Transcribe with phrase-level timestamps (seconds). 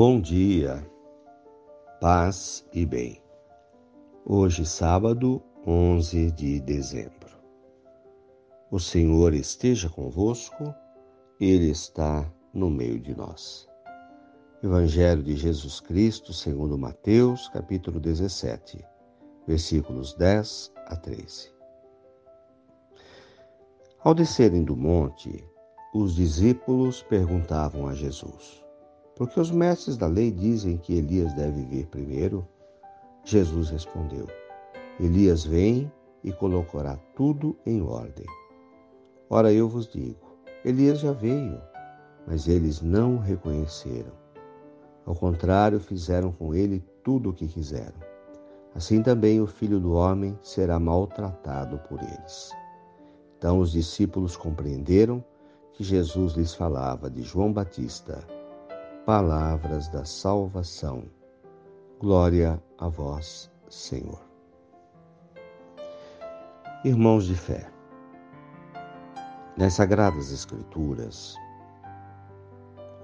[0.00, 0.88] Bom dia,
[2.00, 3.20] paz e bem.
[4.24, 7.36] Hoje, sábado, 11 de dezembro.
[8.70, 10.72] O Senhor esteja convosco,
[11.40, 13.68] Ele está no meio de nós.
[14.62, 18.78] Evangelho de Jesus Cristo, segundo Mateus, capítulo 17,
[19.48, 21.50] versículos 10 a 13.
[24.04, 25.44] Ao descerem do monte,
[25.92, 28.67] os discípulos perguntavam a Jesus:
[29.18, 32.46] porque os mestres da lei dizem que Elias deve vir primeiro.
[33.24, 34.28] Jesus respondeu:
[35.00, 38.26] Elias vem e colocará tudo em ordem.
[39.28, 40.20] Ora, eu vos digo:
[40.64, 41.60] Elias já veio,
[42.28, 44.12] mas eles não o reconheceram.
[45.04, 47.98] Ao contrário, fizeram com ele tudo o que quiseram.
[48.72, 52.52] Assim também o filho do homem será maltratado por eles.
[53.36, 55.24] Então os discípulos compreenderam
[55.72, 58.37] que Jesus lhes falava de João Batista
[59.08, 61.04] palavras da salvação.
[61.98, 64.20] Glória a vós, Senhor.
[66.84, 67.70] Irmãos de fé,
[69.56, 71.34] nas Sagradas Escrituras,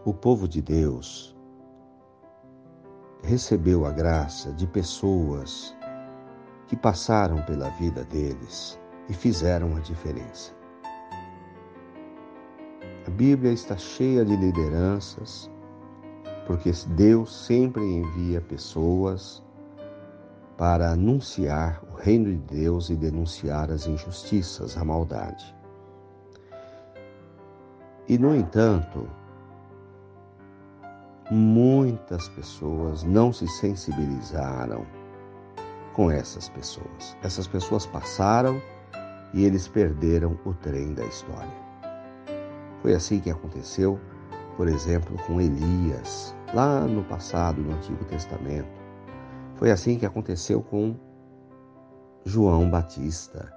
[0.05, 1.35] o povo de Deus
[3.23, 5.75] recebeu a graça de pessoas
[6.67, 10.53] que passaram pela vida deles e fizeram a diferença.
[13.07, 15.51] A Bíblia está cheia de lideranças
[16.47, 19.43] porque Deus sempre envia pessoas
[20.57, 25.55] para anunciar o reino de Deus e denunciar as injustiças, a maldade.
[28.07, 29.09] E, no entanto,
[31.31, 34.87] muitas pessoas não se sensibilizaram
[35.95, 37.17] com essas pessoas.
[37.23, 38.61] Essas pessoas passaram
[39.33, 41.65] e eles perderam o trem da história.
[42.83, 43.99] Foi assim que aconteceu
[44.57, 48.81] por exemplo, com Elias, lá no passado, no Antigo Testamento.
[49.57, 50.95] Foi assim que aconteceu com
[52.25, 53.53] João Batista,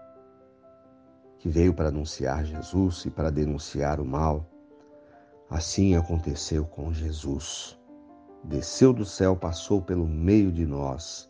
[1.38, 4.50] que veio para anunciar Jesus e para denunciar o mal.
[5.48, 7.80] Assim aconteceu com Jesus.
[8.44, 11.30] Desceu do céu, passou pelo meio de nós,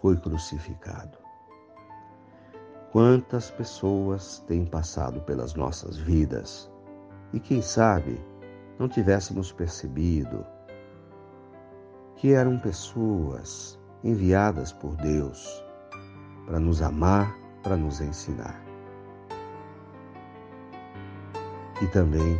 [0.00, 1.16] foi crucificado.
[2.92, 6.70] Quantas pessoas têm passado pelas nossas vidas
[7.32, 8.20] e quem sabe
[8.78, 10.44] não tivéssemos percebido
[12.16, 15.64] que eram pessoas enviadas por Deus
[16.46, 18.62] para nos amar, para nos ensinar.
[21.82, 22.38] E também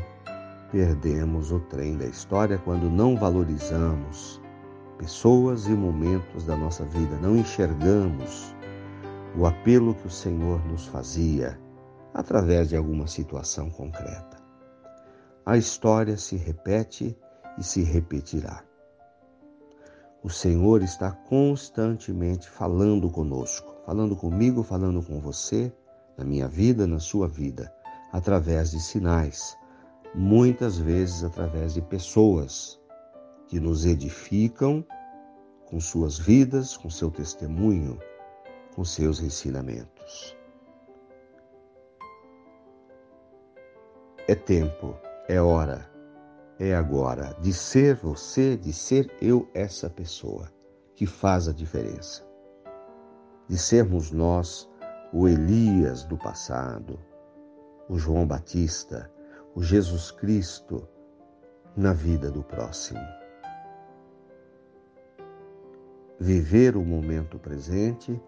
[0.71, 4.41] perdemos o trem da história quando não valorizamos
[4.99, 8.55] pessoas e momentos da nossa vida, não enxergamos
[9.37, 11.61] o apelo que o Senhor nos fazia
[12.15, 14.36] através de alguma situação concreta
[15.47, 17.17] a história se repete
[17.57, 18.65] e se repetirá.
[20.21, 25.73] O Senhor está constantemente falando conosco, falando comigo, falando com você,
[26.19, 27.73] na minha vida, na sua vida,
[28.13, 29.57] através de sinais,
[30.13, 32.81] muitas vezes através de pessoas
[33.47, 34.85] que nos edificam
[35.67, 38.01] com suas vidas, com seu testemunho,
[38.75, 40.37] com seus ensinamentos.
[44.27, 45.91] É tempo é hora,
[46.59, 50.49] é agora de ser você, de ser eu essa pessoa
[50.95, 52.25] que faz a diferença.
[53.49, 54.71] De sermos nós
[55.13, 56.99] o Elias do passado,
[57.89, 59.11] o João Batista,
[59.55, 60.89] o Jesus Cristo
[61.77, 63.01] na vida do próximo.
[66.21, 68.21] Viver o momento presente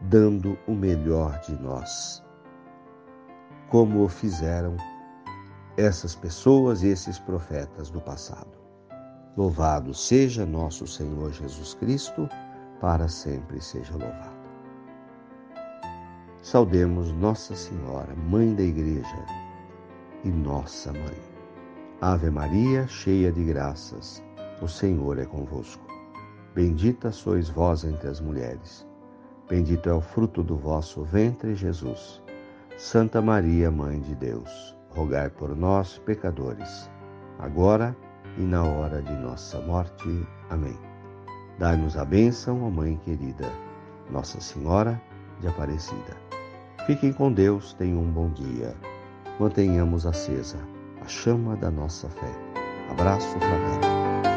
[0.00, 2.22] dando o melhor de nós,
[3.70, 4.76] como o fizeram
[5.76, 8.56] essas pessoas e esses profetas do passado.
[9.36, 12.28] Louvado seja nosso Senhor Jesus Cristo,
[12.80, 14.36] para sempre seja louvado.
[16.42, 19.26] Saudemos Nossa Senhora, Mãe da Igreja
[20.24, 21.20] e nossa Mãe.
[22.00, 24.22] Ave Maria, cheia de graças,
[24.62, 25.84] o Senhor é convosco.
[26.54, 28.86] Bendita sois vós entre as mulheres.
[29.48, 32.22] Bendito é o fruto do vosso ventre, Jesus.
[32.78, 36.90] Santa Maria, Mãe de Deus rogai por nós, pecadores,
[37.38, 37.94] agora
[38.38, 40.26] e na hora de nossa morte.
[40.48, 40.76] Amém.
[41.58, 43.50] Dai-nos a bênção, ó Mãe querida,
[44.10, 45.00] Nossa Senhora
[45.40, 46.16] de Aparecida.
[46.86, 48.74] Fiquem com Deus, tenham um bom dia.
[49.38, 50.58] Mantenhamos acesa
[51.02, 52.32] a chama da nossa fé.
[52.90, 54.35] Abraço fraterno.